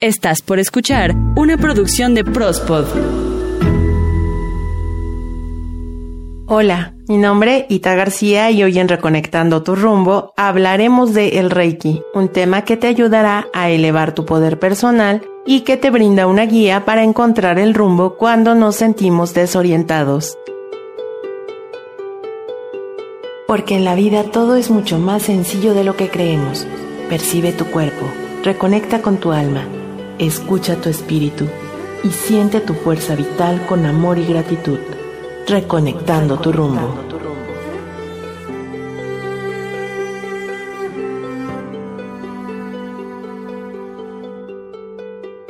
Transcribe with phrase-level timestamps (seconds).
[0.00, 2.84] Estás por escuchar una producción de Prospod.
[6.46, 11.50] Hola, mi nombre es Ita García y hoy en Reconectando tu rumbo hablaremos de el
[11.50, 16.28] Reiki, un tema que te ayudará a elevar tu poder personal y que te brinda
[16.28, 20.38] una guía para encontrar el rumbo cuando nos sentimos desorientados.
[23.48, 26.68] Porque en la vida todo es mucho más sencillo de lo que creemos.
[27.08, 28.06] Percibe tu cuerpo,
[28.44, 29.66] reconecta con tu alma
[30.18, 31.46] Escucha tu espíritu
[32.02, 34.80] y siente tu fuerza vital con amor y gratitud,
[35.46, 36.92] reconectando tu rumbo.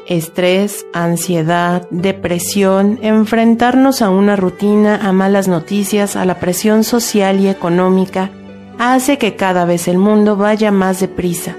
[0.07, 7.49] Estrés, ansiedad, depresión, enfrentarnos a una rutina, a malas noticias, a la presión social y
[7.49, 8.31] económica,
[8.79, 11.57] hace que cada vez el mundo vaya más deprisa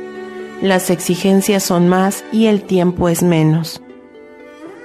[0.62, 3.81] las exigencias son más y el tiempo es menos.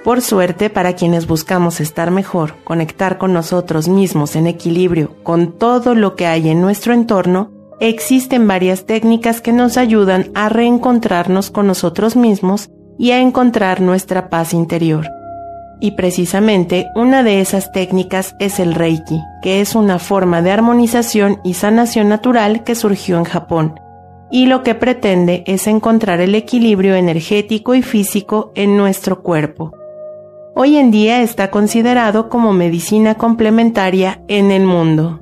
[0.03, 5.95] Por suerte, para quienes buscamos estar mejor, conectar con nosotros mismos en equilibrio con todo
[5.95, 11.67] lo que hay en nuestro entorno, existen varias técnicas que nos ayudan a reencontrarnos con
[11.67, 15.07] nosotros mismos y a encontrar nuestra paz interior.
[15.81, 21.41] Y precisamente una de esas técnicas es el Reiki, que es una forma de armonización
[21.43, 23.75] y sanación natural que surgió en Japón
[24.31, 29.71] y lo que pretende es encontrar el equilibrio energético y físico en nuestro cuerpo.
[30.55, 35.19] Hoy en día está considerado como medicina complementaria en el mundo.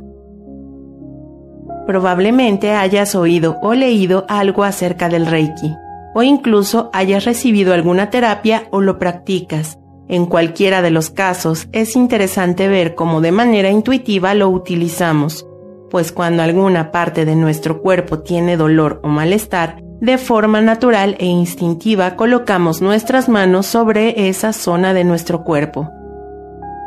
[1.88, 5.76] Probablemente hayas oído o leído algo acerca del Reiki,
[6.14, 9.80] o incluso hayas recibido alguna terapia o lo practicas.
[10.08, 15.45] En cualquiera de los casos, es interesante ver cómo de manera intuitiva lo utilizamos
[15.94, 21.27] pues cuando alguna parte de nuestro cuerpo tiene dolor o malestar, de forma natural e
[21.27, 25.91] instintiva colocamos nuestras manos sobre esa zona de nuestro cuerpo.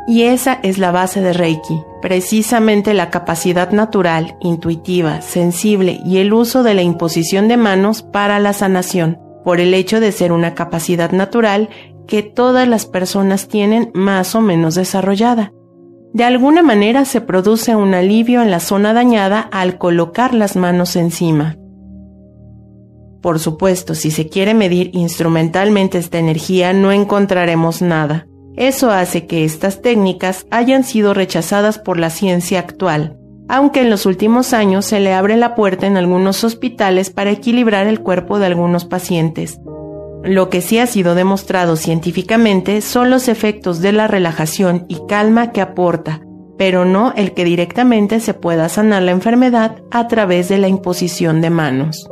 [0.09, 6.33] Y esa es la base de Reiki, precisamente la capacidad natural, intuitiva, sensible y el
[6.33, 10.53] uso de la imposición de manos para la sanación, por el hecho de ser una
[10.53, 11.69] capacidad natural
[12.07, 15.53] que todas las personas tienen más o menos desarrollada.
[16.13, 20.95] De alguna manera se produce un alivio en la zona dañada al colocar las manos
[20.95, 21.57] encima.
[23.21, 28.27] Por supuesto, si se quiere medir instrumentalmente esta energía no encontraremos nada.
[28.55, 33.17] Eso hace que estas técnicas hayan sido rechazadas por la ciencia actual,
[33.49, 37.85] aunque en los últimos años se le abre la puerta en algunos hospitales para equilibrar
[37.85, 39.59] el cuerpo de algunos pacientes,
[40.27, 45.51] lo que sí ha sido demostrado científicamente son los efectos de la relajación y calma
[45.51, 46.21] que aporta,
[46.57, 51.41] pero no el que directamente se pueda sanar la enfermedad a través de la imposición
[51.41, 52.09] de manos.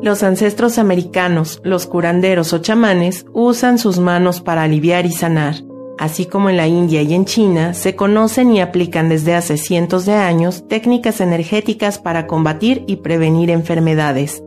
[0.00, 5.56] Los ancestros americanos, los curanderos o chamanes, usan sus manos para aliviar y sanar.
[5.98, 10.06] Así como en la India y en China, se conocen y aplican desde hace cientos
[10.06, 14.40] de años técnicas energéticas para combatir y prevenir enfermedades.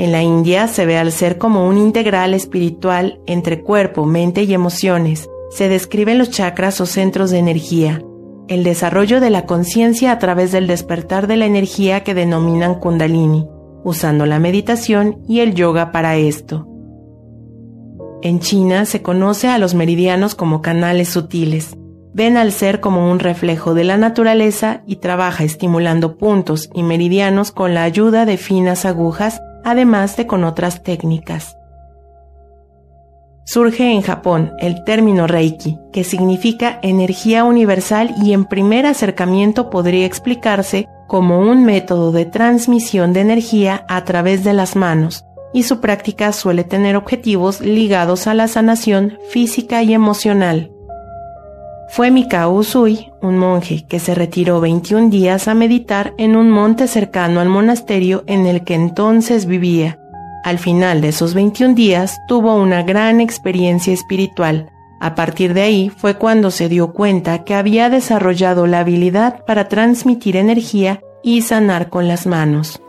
[0.00, 4.54] En la India se ve al ser como un integral espiritual entre cuerpo, mente y
[4.54, 5.28] emociones.
[5.50, 8.02] Se describen los chakras o centros de energía,
[8.48, 13.46] el desarrollo de la conciencia a través del despertar de la energía que denominan kundalini,
[13.84, 16.66] usando la meditación y el yoga para esto.
[18.22, 21.76] En China se conoce a los meridianos como canales sutiles.
[22.14, 27.52] Ven al ser como un reflejo de la naturaleza y trabaja estimulando puntos y meridianos
[27.52, 31.56] con la ayuda de finas agujas además de con otras técnicas.
[33.44, 40.06] Surge en Japón el término Reiki, que significa energía universal y en primer acercamiento podría
[40.06, 45.80] explicarse como un método de transmisión de energía a través de las manos, y su
[45.80, 50.70] práctica suele tener objetivos ligados a la sanación física y emocional.
[51.92, 56.86] Fue Mikao Usui, un monje que se retiró 21 días a meditar en un monte
[56.86, 59.98] cercano al monasterio en el que entonces vivía.
[60.44, 64.70] Al final de esos 21 días tuvo una gran experiencia espiritual.
[65.00, 69.66] A partir de ahí fue cuando se dio cuenta que había desarrollado la habilidad para
[69.66, 72.80] transmitir energía y sanar con las manos.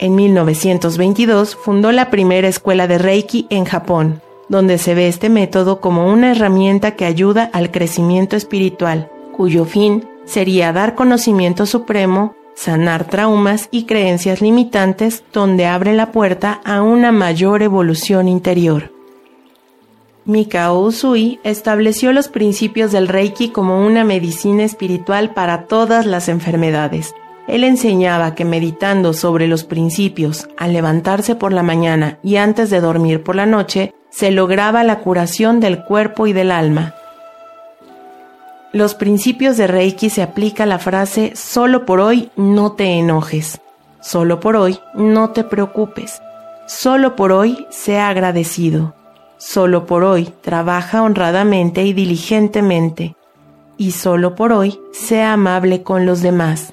[0.00, 4.20] En 1922 fundó la primera escuela de Reiki en Japón,
[4.52, 10.04] donde se ve este método como una herramienta que ayuda al crecimiento espiritual, cuyo fin
[10.26, 17.12] sería dar conocimiento supremo, sanar traumas y creencias limitantes, donde abre la puerta a una
[17.12, 18.92] mayor evolución interior.
[20.26, 27.14] Mikao Usui estableció los principios del Reiki como una medicina espiritual para todas las enfermedades,
[27.48, 32.82] Él enseñaba que meditando sobre los principios al levantarse por la mañana y antes de
[32.82, 36.94] dormir por la noche, se lograba la curación del cuerpo y del alma.
[38.72, 43.60] Los principios de Reiki se aplica la frase solo por hoy no te enojes,
[44.00, 46.22] solo por hoy no te preocupes,
[46.66, 48.94] solo por hoy sea agradecido,
[49.38, 53.16] solo por hoy trabaja honradamente y diligentemente,
[53.76, 56.72] y solo por hoy sea amable con los demás.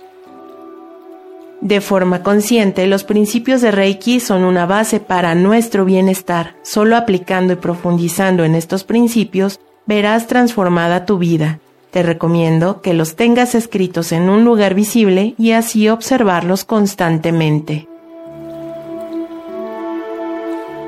[1.61, 6.55] De forma consciente, los principios de Reiki son una base para nuestro bienestar.
[6.63, 11.59] Solo aplicando y profundizando en estos principios, verás transformada tu vida.
[11.91, 17.87] Te recomiendo que los tengas escritos en un lugar visible y así observarlos constantemente.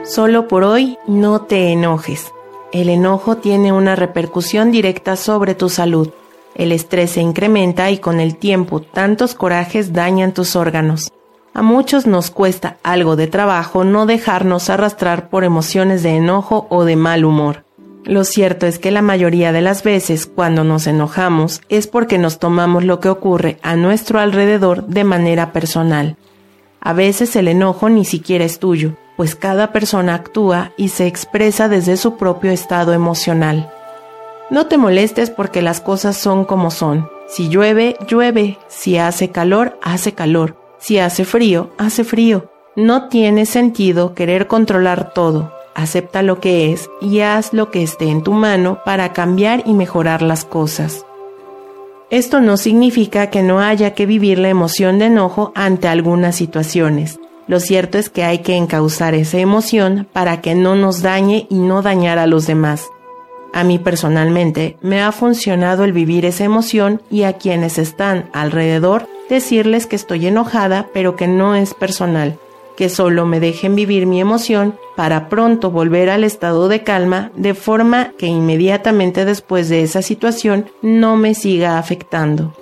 [0.04, 2.32] Solo por hoy no te enojes.
[2.72, 6.10] El enojo tiene una repercusión directa sobre tu salud.
[6.56, 11.12] El estrés se incrementa y con el tiempo tantos corajes dañan tus órganos.
[11.54, 16.86] A muchos nos cuesta algo de trabajo no dejarnos arrastrar por emociones de enojo o
[16.86, 17.66] de mal humor.
[18.04, 22.40] Lo cierto es que la mayoría de las veces cuando nos enojamos es porque nos
[22.40, 26.18] tomamos lo que ocurre a nuestro alrededor de manera personal.
[26.80, 31.68] A veces el enojo ni siquiera es tuyo, pues cada persona actúa y se expresa
[31.68, 33.72] desde su propio estado emocional.
[34.52, 37.10] No te molestes porque las cosas son como son.
[37.30, 38.58] Si llueve, llueve.
[38.68, 40.58] Si hace calor, hace calor.
[40.78, 42.52] Si hace frío, hace frío.
[42.76, 45.54] No tiene sentido querer controlar todo.
[45.74, 49.74] Acepta lo que es y haz lo que esté en tu mano para cambiar y
[49.74, 51.06] mejorar las cosas.
[52.10, 57.22] Esto no significa que no haya que vivir la emoción de enojo ante algunas situaciones.
[57.48, 61.60] Lo cierto es que hay que encauzar esa emoción para que no nos dañe y
[61.60, 62.90] no dañar a los demás.
[63.54, 69.08] A mí personalmente me ha funcionado el vivir esa emoción y a quienes están alrededor
[69.30, 72.38] decirles que estoy enojada pero que no es personal,
[72.78, 77.54] que solo me dejen vivir mi emoción para pronto volver al estado de calma de
[77.54, 82.54] forma que inmediatamente después de esa situación no me siga afectando.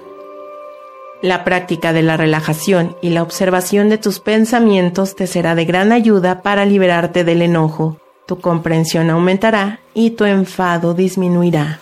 [1.22, 5.92] La práctica de la relajación y la observación de tus pensamientos te será de gran
[5.92, 7.98] ayuda para liberarte del enojo
[8.30, 11.80] tu comprensión aumentará y tu enfado disminuirá.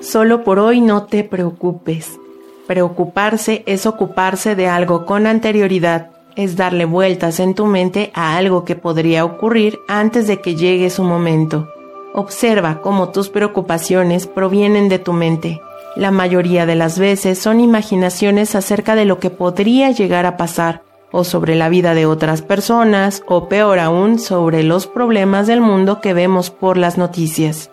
[0.00, 2.18] Solo por hoy no te preocupes.
[2.66, 8.64] Preocuparse es ocuparse de algo con anterioridad, es darle vueltas en tu mente a algo
[8.64, 11.68] que podría ocurrir antes de que llegue su momento.
[12.14, 15.60] Observa cómo tus preocupaciones provienen de tu mente.
[15.94, 20.87] La mayoría de las veces son imaginaciones acerca de lo que podría llegar a pasar
[21.10, 26.00] o sobre la vida de otras personas, o peor aún, sobre los problemas del mundo
[26.00, 27.70] que vemos por las noticias.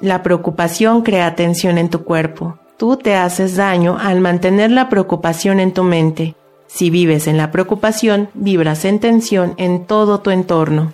[0.00, 2.58] La preocupación crea tensión en tu cuerpo.
[2.76, 6.36] Tú te haces daño al mantener la preocupación en tu mente.
[6.68, 10.92] Si vives en la preocupación, vibras en tensión en todo tu entorno.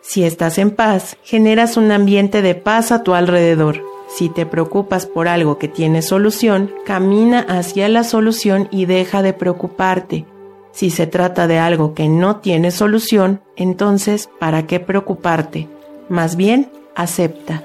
[0.00, 3.80] Si estás en paz, generas un ambiente de paz a tu alrededor.
[4.14, 9.32] Si te preocupas por algo que tiene solución, camina hacia la solución y deja de
[9.32, 10.26] preocuparte.
[10.70, 15.66] Si se trata de algo que no tiene solución, entonces, ¿para qué preocuparte?
[16.10, 17.62] Más bien, acepta.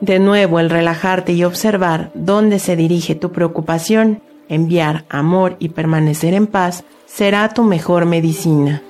[0.00, 6.34] De nuevo, el relajarte y observar dónde se dirige tu preocupación, enviar amor y permanecer
[6.34, 8.80] en paz, será tu mejor medicina.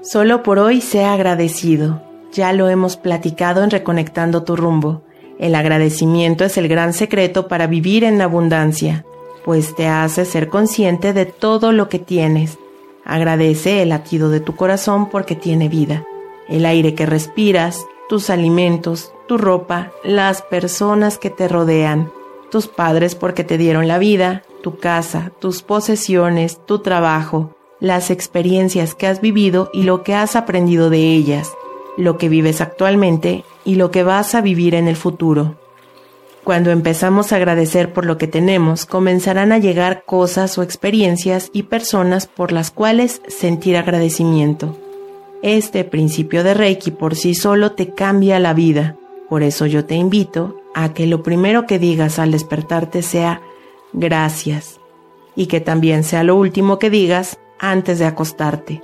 [0.00, 2.05] Solo por hoy sea agradecido.
[2.36, 5.00] Ya lo hemos platicado en Reconectando tu rumbo.
[5.38, 9.06] El agradecimiento es el gran secreto para vivir en abundancia,
[9.42, 12.58] pues te hace ser consciente de todo lo que tienes.
[13.06, 16.04] Agradece el latido de tu corazón porque tiene vida,
[16.46, 22.12] el aire que respiras, tus alimentos, tu ropa, las personas que te rodean,
[22.50, 28.94] tus padres porque te dieron la vida, tu casa, tus posesiones, tu trabajo, las experiencias
[28.94, 31.50] que has vivido y lo que has aprendido de ellas
[31.96, 35.56] lo que vives actualmente y lo que vas a vivir en el futuro.
[36.44, 41.64] Cuando empezamos a agradecer por lo que tenemos, comenzarán a llegar cosas o experiencias y
[41.64, 44.76] personas por las cuales sentir agradecimiento.
[45.42, 48.96] Este principio de Reiki por sí solo te cambia la vida.
[49.28, 53.40] Por eso yo te invito a que lo primero que digas al despertarte sea
[53.92, 54.78] gracias
[55.34, 58.82] y que también sea lo último que digas antes de acostarte.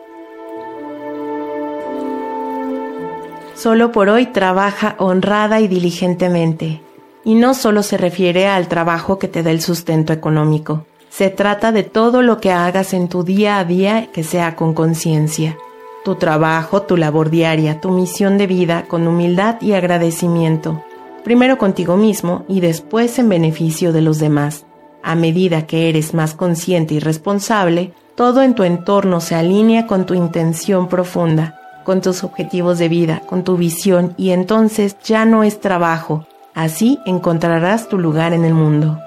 [3.62, 6.82] Solo por hoy trabaja honrada y diligentemente.
[7.24, 11.70] Y no solo se refiere al trabajo que te da el sustento económico, se trata
[11.70, 15.56] de todo lo que hagas en tu día a día que sea con conciencia.
[16.04, 20.82] Tu trabajo, tu labor diaria, tu misión de vida con humildad y agradecimiento.
[21.22, 24.66] primero contigo mismo y después en beneficio de los demás.
[25.04, 30.04] A medida que eres más consciente y responsable, todo en tu entorno se alinea con
[30.04, 35.44] tu intención profunda, con tus objetivos de vida, con tu visión y entonces ya no
[35.44, 36.26] es trabajo.
[36.54, 38.98] Así encontrarás tu lugar en el mundo.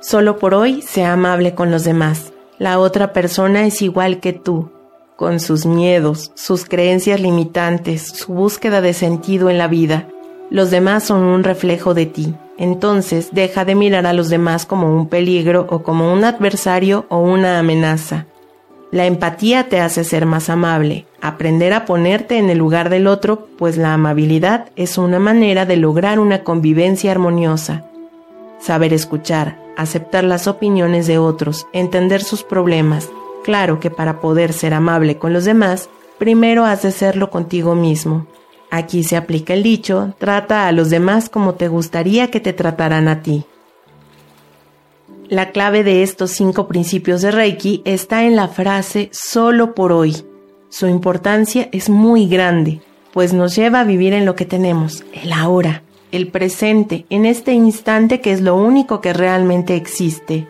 [0.00, 2.32] Solo por hoy, sea amable con los demás.
[2.58, 4.70] La otra persona es igual que tú,
[5.16, 10.08] con sus miedos, sus creencias limitantes, su búsqueda de sentido en la vida.
[10.50, 12.34] Los demás son un reflejo de ti.
[12.58, 17.18] Entonces deja de mirar a los demás como un peligro o como un adversario o
[17.18, 18.26] una amenaza.
[18.92, 23.48] La empatía te hace ser más amable, aprender a ponerte en el lugar del otro,
[23.58, 27.84] pues la amabilidad es una manera de lograr una convivencia armoniosa.
[28.60, 33.10] Saber escuchar, aceptar las opiniones de otros, entender sus problemas.
[33.44, 35.88] Claro que para poder ser amable con los demás,
[36.18, 38.26] primero has de serlo contigo mismo.
[38.70, 43.08] Aquí se aplica el dicho, trata a los demás como te gustaría que te trataran
[43.08, 43.44] a ti.
[45.28, 50.24] La clave de estos cinco principios de Reiki está en la frase solo por hoy.
[50.68, 52.80] Su importancia es muy grande,
[53.12, 57.52] pues nos lleva a vivir en lo que tenemos, el ahora el presente, en este
[57.52, 60.48] instante que es lo único que realmente existe.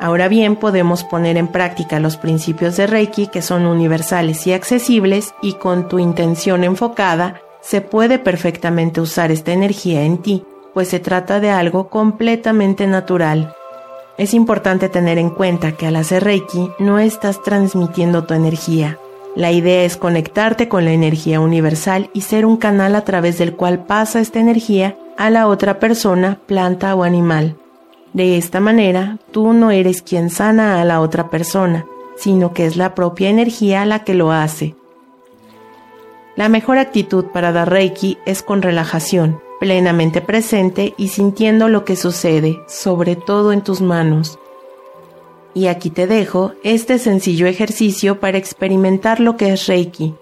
[0.00, 5.34] Ahora bien, podemos poner en práctica los principios de Reiki que son universales y accesibles
[5.40, 11.00] y con tu intención enfocada se puede perfectamente usar esta energía en ti, pues se
[11.00, 13.54] trata de algo completamente natural.
[14.16, 18.98] Es importante tener en cuenta que al hacer Reiki no estás transmitiendo tu energía,
[19.36, 23.56] la idea es conectarte con la energía universal y ser un canal a través del
[23.56, 27.56] cual pasa esta energía a la otra persona, planta o animal.
[28.12, 31.84] De esta manera, tú no eres quien sana a la otra persona,
[32.16, 34.76] sino que es la propia energía la que lo hace.
[36.36, 41.96] La mejor actitud para dar Reiki es con relajación, plenamente presente y sintiendo lo que
[41.96, 44.38] sucede, sobre todo en tus manos.
[45.54, 50.14] Y aquí te dejo este sencillo ejercicio para experimentar lo que es Reiki.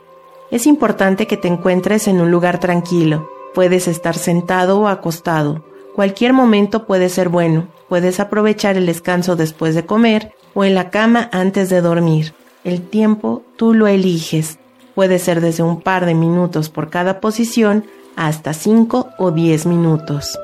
[0.50, 3.30] Es importante que te encuentres en un lugar tranquilo.
[3.54, 5.64] Puedes estar sentado o acostado.
[5.94, 7.68] Cualquier momento puede ser bueno.
[7.88, 12.34] Puedes aprovechar el descanso después de comer o en la cama antes de dormir.
[12.64, 14.58] El tiempo tú lo eliges.
[14.94, 20.38] Puede ser desde un par de minutos por cada posición hasta 5 o 10 minutos.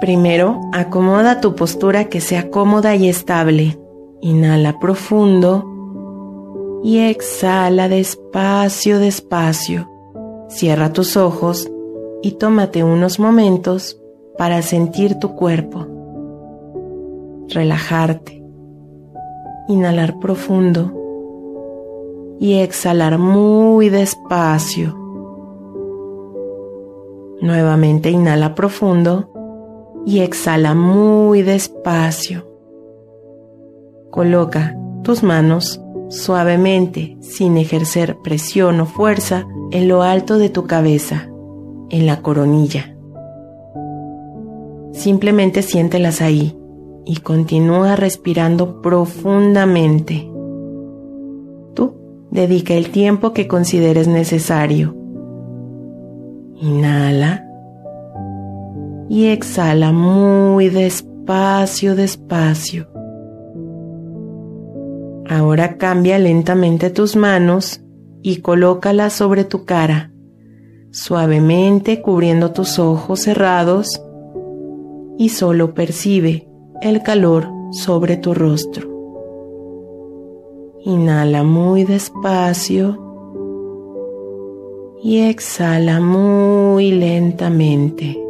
[0.00, 3.78] Primero, acomoda tu postura que sea cómoda y estable.
[4.20, 9.88] Inhala profundo y exhala despacio, despacio.
[10.48, 11.70] Cierra tus ojos
[12.22, 14.00] y tómate unos momentos
[14.36, 15.86] para sentir tu cuerpo.
[17.48, 18.42] Relajarte.
[19.68, 21.01] Inhalar profundo
[22.42, 24.98] y exhalar muy despacio.
[27.40, 29.30] Nuevamente inhala profundo
[30.04, 32.44] y exhala muy despacio.
[34.10, 41.28] Coloca tus manos suavemente, sin ejercer presión o fuerza, en lo alto de tu cabeza,
[41.90, 42.96] en la coronilla.
[44.90, 46.58] Simplemente siéntelas ahí
[47.06, 50.31] y continúa respirando profundamente.
[52.32, 54.96] Dedica el tiempo que consideres necesario.
[56.56, 57.46] Inhala
[59.10, 62.88] y exhala muy despacio, despacio.
[65.28, 67.82] Ahora cambia lentamente tus manos
[68.22, 70.10] y colócalas sobre tu cara,
[70.90, 74.02] suavemente cubriendo tus ojos cerrados
[75.18, 76.48] y solo percibe
[76.80, 78.91] el calor sobre tu rostro.
[80.84, 82.98] Inhala muy despacio
[85.00, 88.20] y exhala muy lentamente.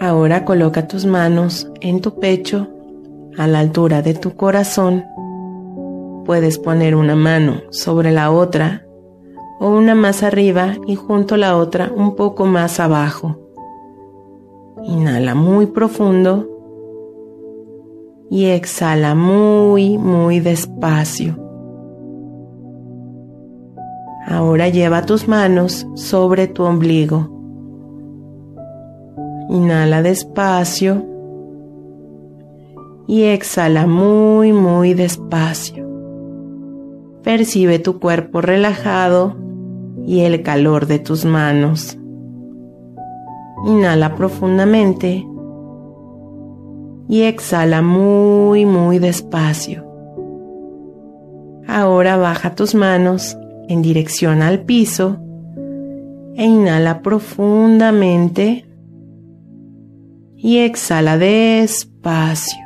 [0.00, 2.68] Ahora coloca tus manos en tu pecho
[3.36, 5.04] a la altura de tu corazón.
[6.24, 8.86] Puedes poner una mano sobre la otra
[9.60, 13.36] o una más arriba y junto a la otra un poco más abajo.
[14.84, 16.53] Inhala muy profundo
[18.34, 21.38] y exhala muy, muy despacio.
[24.26, 27.30] Ahora lleva tus manos sobre tu ombligo
[29.54, 31.06] Inhala despacio
[33.06, 35.86] y exhala muy, muy despacio.
[37.22, 39.36] Percibe tu cuerpo relajado
[40.04, 41.96] y el calor de tus manos.
[43.64, 45.24] Inhala profundamente
[47.14, 49.86] y exhala muy, muy despacio.
[51.68, 55.18] Ahora baja tus manos en dirección al piso
[56.34, 58.66] e inhala profundamente
[60.36, 62.64] y exhala despacio.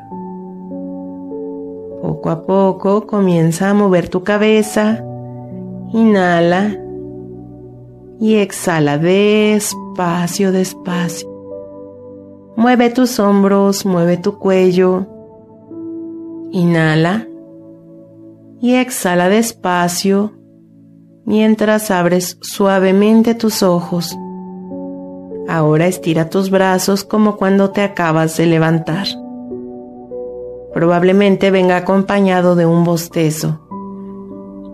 [2.00, 5.04] Poco a poco comienza a mover tu cabeza,
[5.92, 6.74] inhala
[8.18, 11.37] y exhala despacio, despacio.
[12.58, 15.06] Mueve tus hombros, mueve tu cuello,
[16.50, 17.28] inhala
[18.60, 20.32] y exhala despacio
[21.24, 24.18] mientras abres suavemente tus ojos.
[25.46, 29.06] Ahora estira tus brazos como cuando te acabas de levantar.
[30.74, 33.60] Probablemente venga acompañado de un bostezo.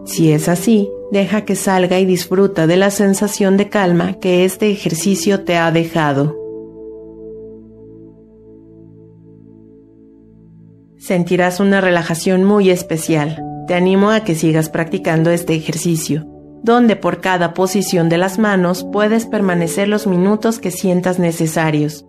[0.07, 4.71] Si es así, deja que salga y disfruta de la sensación de calma que este
[4.71, 6.44] ejercicio te ha dejado.
[11.07, 13.43] Sentirás una relajación muy especial.
[13.67, 16.27] Te animo a que sigas practicando este ejercicio
[16.65, 22.07] donde por cada posición de las manos puedes permanecer los minutos que sientas necesarios.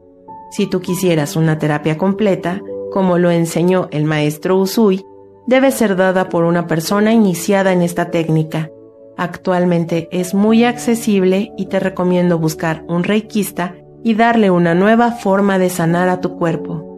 [0.49, 5.03] Si tú quisieras una terapia completa, como lo enseñó el maestro Usui,
[5.45, 8.69] debe ser dada por una persona iniciada en esta técnica.
[9.17, 13.75] Actualmente es muy accesible y te recomiendo buscar un reikista
[14.05, 16.94] y darle una nueva forma de sanar a tu cuerpo.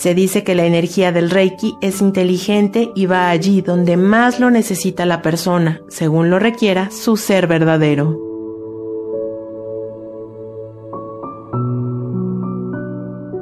[0.00, 4.50] Se dice que la energía del Reiki es inteligente y va allí donde más lo
[4.50, 8.18] necesita la persona, según lo requiera su ser verdadero.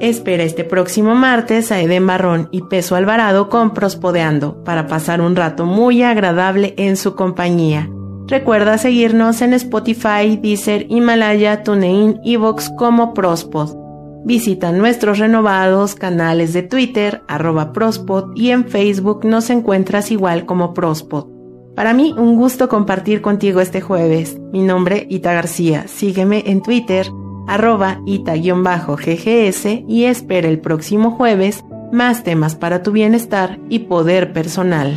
[0.00, 5.36] Espera este próximo martes a Eden Barrón y Peso Alvarado con Prospodeando para pasar un
[5.36, 7.88] rato muy agradable en su compañía.
[8.26, 13.87] Recuerda seguirnos en Spotify, Deezer, Himalaya, TuneIn y Vox como Prospod.
[14.24, 20.74] Visita nuestros renovados canales de Twitter, arroba Prospod, y en Facebook nos encuentras igual como
[20.74, 21.26] Prospod.
[21.74, 24.38] Para mí, un gusto compartir contigo este jueves.
[24.52, 25.86] Mi nombre, Ita García.
[25.86, 27.06] Sígueme en Twitter,
[27.46, 34.96] arroba Ita-GGS y espera el próximo jueves más temas para tu bienestar y poder personal.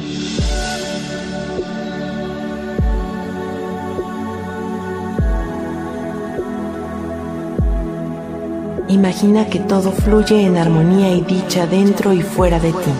[8.91, 12.91] Imagina que todo fluye en armonía y dicha dentro y fuera de ti.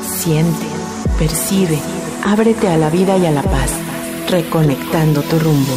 [0.00, 0.64] Siente,
[1.18, 1.76] percibe,
[2.24, 3.72] ábrete a la vida y a la paz,
[4.30, 5.74] reconectando tu rumbo.